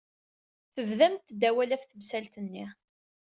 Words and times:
Tebdamt-d 0.73 1.41
awal 1.49 1.71
ɣef 1.73 1.83
temsalt-nni. 1.85 2.65